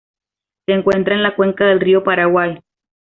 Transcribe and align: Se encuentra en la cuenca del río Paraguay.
Se 0.65 0.71
encuentra 0.73 1.13
en 1.13 1.21
la 1.21 1.35
cuenca 1.35 1.65
del 1.67 1.79
río 1.79 2.03
Paraguay. 2.03 2.59